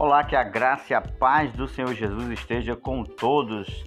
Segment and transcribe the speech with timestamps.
[0.00, 3.84] Olá, que a graça e a paz do Senhor Jesus esteja com todos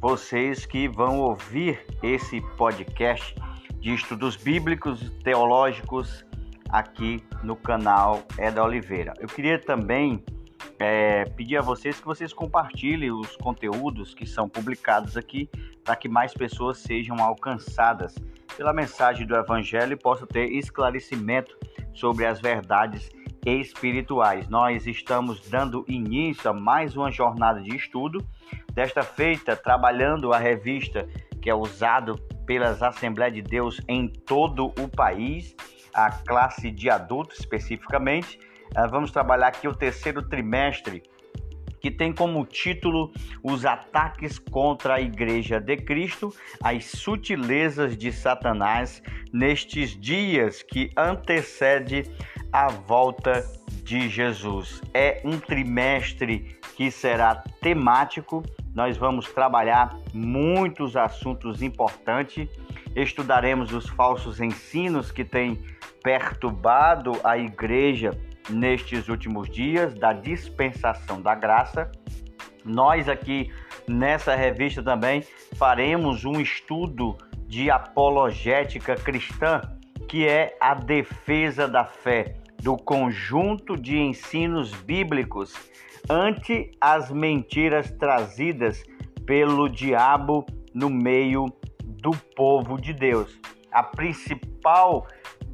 [0.00, 3.34] vocês que vão ouvir esse podcast
[3.80, 6.24] de estudos bíblicos teológicos
[6.70, 9.14] aqui no canal Eda Oliveira.
[9.18, 10.24] Eu queria também
[10.78, 15.50] é, pedir a vocês que vocês compartilhem os conteúdos que são publicados aqui
[15.82, 18.14] para que mais pessoas sejam alcançadas
[18.56, 21.58] pela mensagem do Evangelho e possam ter esclarecimento
[21.92, 23.10] sobre as verdades
[23.44, 24.48] espirituais.
[24.48, 28.24] Nós estamos dando início a mais uma jornada de estudo,
[28.72, 31.08] desta feita trabalhando a revista
[31.40, 32.16] que é usado
[32.46, 35.54] pelas Assembleias de Deus em todo o país,
[35.94, 38.38] a classe de adultos especificamente.
[38.74, 41.02] Ah, vamos trabalhar aqui o terceiro trimestre
[41.80, 49.02] que tem como título Os ataques contra a Igreja de Cristo, as sutilezas de Satanás
[49.32, 52.04] nestes dias que antecede
[52.52, 53.44] a volta
[53.82, 54.80] de Jesus.
[54.92, 58.42] É um trimestre que será temático.
[58.74, 62.48] Nós vamos trabalhar muitos assuntos importantes.
[62.94, 65.62] Estudaremos os falsos ensinos que têm
[66.02, 68.10] perturbado a igreja
[68.50, 71.90] nestes últimos dias da dispensação da graça.
[72.64, 73.52] Nós aqui
[73.88, 75.22] nessa revista também
[75.56, 77.16] faremos um estudo
[77.46, 79.62] de apologética cristã,
[80.08, 85.54] que é a defesa da fé, do conjunto de ensinos bíblicos
[86.08, 88.82] ante as mentiras trazidas
[89.26, 90.44] pelo diabo
[90.74, 91.46] no meio
[91.84, 93.38] do povo de Deus.
[93.70, 95.06] A principal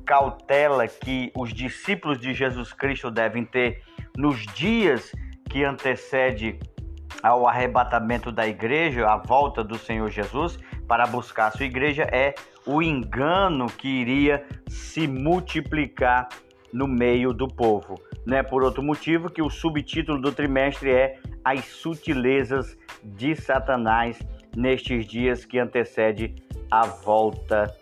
[0.04, 3.82] cautela que os discípulos de Jesus Cristo devem ter
[4.16, 5.12] nos dias
[5.50, 6.58] que antecede
[7.22, 12.34] ao arrebatamento da igreja, a volta do Senhor Jesus para buscar a sua igreja é
[12.66, 16.28] o engano que iria se multiplicar
[16.74, 17.94] no meio do povo.
[18.26, 24.18] Não é por outro motivo que o subtítulo do trimestre é As sutilezas de Satanás
[24.56, 26.34] nestes dias que antecede
[26.68, 27.72] a volta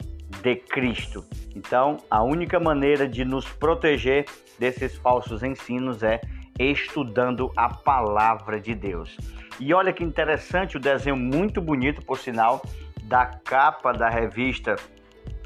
[0.42, 1.24] de Cristo.
[1.56, 4.26] Então, a única maneira de nos proteger
[4.58, 6.20] desses falsos ensinos é
[6.58, 9.16] estudando a palavra de Deus.
[9.58, 12.62] E olha que interessante o desenho muito bonito, por sinal,
[13.04, 14.76] da capa da revista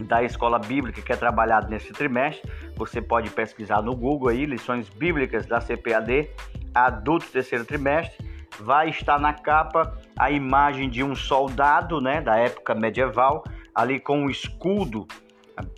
[0.00, 2.50] da Escola Bíblica que é trabalhado nesse trimestre.
[2.76, 6.30] Você pode pesquisar no Google aí, lições bíblicas da CPAD,
[6.74, 8.24] adulto terceiro trimestre.
[8.60, 13.44] Vai estar na capa a imagem de um soldado, né, da época medieval,
[13.74, 15.06] ali com um escudo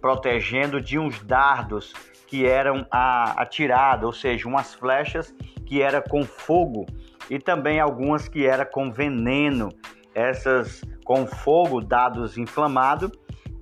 [0.01, 1.93] protegendo de uns dardos
[2.27, 5.35] que eram atirados, ou seja, umas flechas
[5.65, 6.87] que era com fogo
[7.31, 9.71] e também algumas que era com veneno,
[10.15, 13.11] essas com fogo, dados inflamados,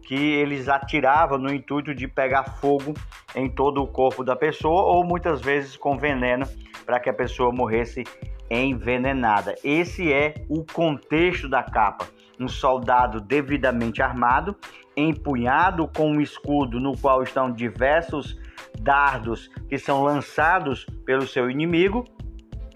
[0.07, 2.95] que eles atiravam no intuito de pegar fogo
[3.35, 6.47] em todo o corpo da pessoa ou muitas vezes com veneno
[6.87, 8.05] para que a pessoa morresse
[8.49, 9.57] envenenada.
[9.65, 12.07] Esse é o contexto da capa.
[12.39, 14.55] Um soldado devidamente armado,
[14.97, 18.39] empunhado com um escudo no qual estão diversos
[18.79, 22.05] dardos que são lançados pelo seu inimigo.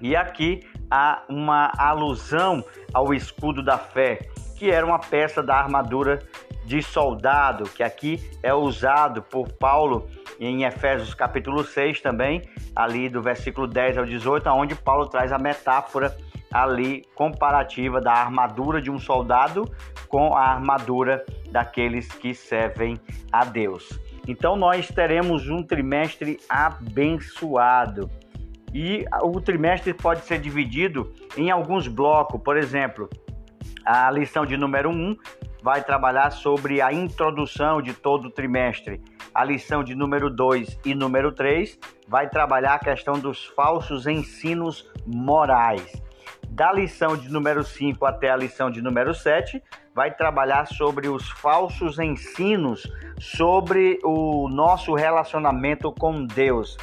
[0.03, 4.19] E aqui há uma alusão ao escudo da fé,
[4.57, 6.19] que era uma peça da armadura
[6.71, 10.09] de soldado, que aqui é usado por Paulo
[10.39, 12.43] em Efésios capítulo 6 também,
[12.77, 16.17] ali do versículo 10 ao 18, onde Paulo traz a metáfora
[16.49, 19.69] ali comparativa da armadura de um soldado
[20.07, 23.01] com a armadura daqueles que servem
[23.33, 23.99] a Deus.
[24.29, 28.09] Então nós teremos um trimestre abençoado.
[28.73, 33.11] E o trimestre pode ser dividido em alguns blocos, por exemplo,
[33.85, 35.17] a lição de número 1 um
[35.63, 39.01] vai trabalhar sobre a introdução de todo o trimestre.
[39.35, 41.79] A lição de número 2 e número 3
[42.09, 46.03] vai trabalhar a questão dos falsos ensinos morais.
[46.49, 49.63] Da lição de número 5 até a lição de número 7,
[49.95, 56.77] vai trabalhar sobre os falsos ensinos sobre o nosso relacionamento com Deus.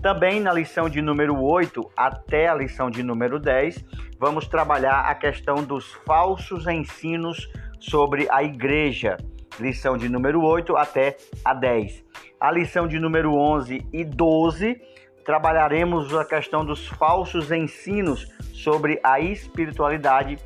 [0.00, 3.84] Também na lição de número 8 até a lição de número 10,
[4.18, 7.46] vamos trabalhar a questão dos falsos ensinos
[7.80, 9.16] sobre a igreja.
[9.58, 12.04] Lição de número 8 até a 10.
[12.38, 14.80] A lição de número 11 e 12
[15.24, 20.38] trabalharemos a questão dos falsos ensinos sobre a espiritualidade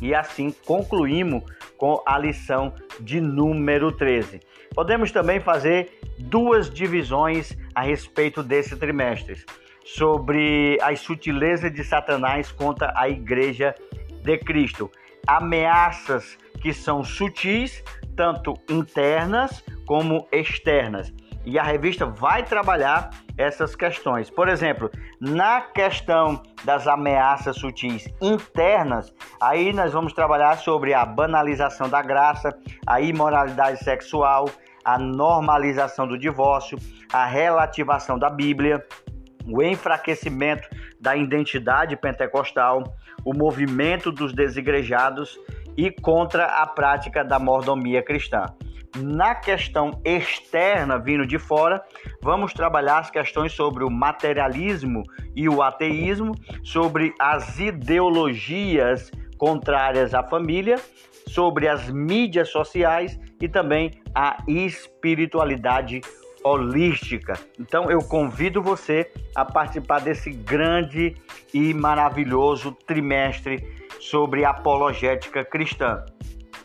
[0.00, 1.42] e assim concluímos
[1.76, 4.40] com a lição de número 13.
[4.74, 9.44] Podemos também fazer duas divisões a respeito desse trimestre
[9.84, 13.74] sobre as sutilezas de Satanás contra a igreja
[14.22, 14.90] de Cristo.
[15.26, 17.84] Ameaças que são sutis,
[18.16, 21.12] tanto internas como externas.
[21.44, 24.30] e a revista vai trabalhar essas questões.
[24.30, 24.90] Por exemplo,
[25.20, 32.58] na questão das ameaças sutis internas, aí nós vamos trabalhar sobre a banalização da graça,
[32.86, 34.48] a imoralidade sexual,
[34.82, 36.78] a normalização do divórcio,
[37.12, 38.82] a relativação da Bíblia,
[39.46, 40.66] o enfraquecimento
[40.98, 42.82] da identidade pentecostal,
[43.22, 45.38] o movimento dos desigrejados
[45.76, 48.46] e contra a prática da mordomia cristã.
[48.96, 51.82] Na questão externa, vindo de fora,
[52.22, 55.02] vamos trabalhar as questões sobre o materialismo
[55.34, 56.32] e o ateísmo,
[56.62, 60.76] sobre as ideologias contrárias à família,
[61.26, 66.00] sobre as mídias sociais e também a espiritualidade
[66.44, 67.32] holística.
[67.58, 71.16] Então eu convido você a participar desse grande
[71.52, 76.04] e maravilhoso trimestre sobre apologética cristã.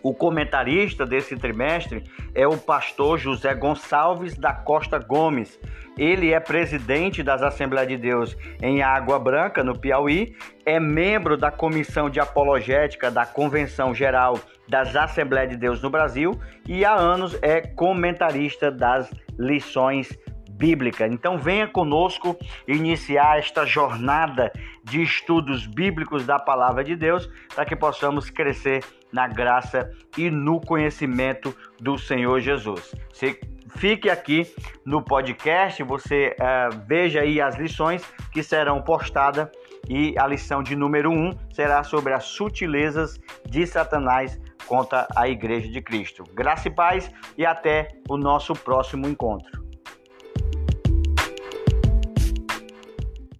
[0.04, 2.04] O comentarista desse trimestre
[2.34, 5.60] é o pastor José Gonçalves da Costa Gomes.
[5.98, 11.52] Ele é presidente das Assembleias de Deus em Água Branca, no Piauí, é membro da
[11.52, 17.38] Comissão de Apologética da Convenção Geral das Assembleias de Deus no Brasil e há anos
[17.42, 20.18] é comentarista das lições
[20.60, 21.08] bíblica.
[21.08, 24.52] Então venha conosco iniciar esta jornada
[24.84, 30.60] de estudos bíblicos da palavra de Deus para que possamos crescer na graça e no
[30.60, 32.94] conhecimento do Senhor Jesus.
[33.12, 33.40] Você
[33.78, 34.46] fique aqui
[34.86, 38.04] no podcast, você uh, veja aí as lições
[38.34, 39.48] que serão postadas
[39.88, 45.28] e a lição de número 1 um será sobre as sutilezas de Satanás contra a
[45.28, 46.24] Igreja de Cristo.
[46.34, 49.69] Graça e paz e até o nosso próximo encontro.